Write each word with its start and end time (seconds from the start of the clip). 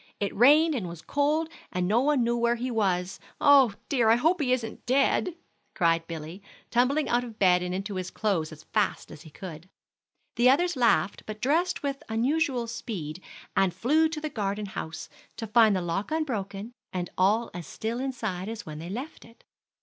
It 0.19 0.35
rained 0.35 0.73
and 0.73 0.87
was 0.89 1.03
cold, 1.03 1.47
and 1.71 1.87
no 1.87 2.01
one 2.01 2.23
knew 2.23 2.35
where 2.35 2.55
he 2.55 2.71
was. 2.71 3.19
Oh 3.39 3.75
dear, 3.87 4.09
I 4.09 4.15
hope 4.15 4.41
he 4.41 4.51
isn't 4.51 4.83
dead," 4.87 5.35
cried 5.75 6.07
Billy, 6.07 6.41
tumbling 6.71 7.07
out 7.07 7.23
of 7.23 7.37
bed 7.37 7.61
and 7.61 7.71
into 7.71 7.97
his 7.97 8.09
clothes 8.09 8.51
as 8.51 8.63
fast 8.63 9.11
as 9.11 9.21
he 9.21 9.29
could. 9.29 9.69
The 10.37 10.49
others 10.49 10.75
laughed, 10.75 11.21
but 11.27 11.39
dressed 11.39 11.83
with 11.83 12.01
unusual 12.09 12.65
speed, 12.65 13.21
and 13.55 13.75
flew 13.75 14.09
to 14.09 14.19
the 14.19 14.27
garden 14.31 14.65
house, 14.65 15.07
to 15.37 15.45
find 15.45 15.75
the 15.75 15.81
lock 15.81 16.09
unbroken, 16.09 16.71
and 16.91 17.11
all 17.15 17.51
as 17.53 17.67
still 17.67 17.99
inside 17.99 18.49
as 18.49 18.65
when 18.65 18.79
they 18.79 18.89
left 18.89 19.23
it. 19.23 19.43